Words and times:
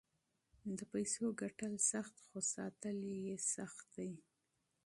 د 0.77 0.79
پیسو 0.91 1.23
ګټل 1.41 1.73
سخت 1.91 2.15
خو 2.25 2.37
ساتل 2.53 2.97
یې 3.25 3.35
سخت 3.53 3.85
دي. 3.95 4.11